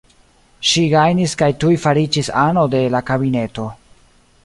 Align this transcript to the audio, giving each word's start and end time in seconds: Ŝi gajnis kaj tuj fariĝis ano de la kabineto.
Ŝi 0.69 0.85
gajnis 0.93 1.35
kaj 1.43 1.51
tuj 1.65 1.73
fariĝis 1.85 2.33
ano 2.47 2.67
de 2.75 2.83
la 2.97 3.07
kabineto. 3.11 3.73